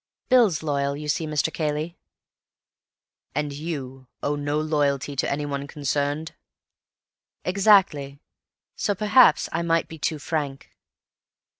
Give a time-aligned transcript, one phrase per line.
[0.29, 1.53] "Bill's loyal, you see, Mr.
[1.53, 1.95] Cayley."
[3.35, 6.33] "And you owe no loyalty to anyone concerned?"
[7.45, 8.19] "Exactly.
[8.75, 10.71] So perhaps I might be too frank."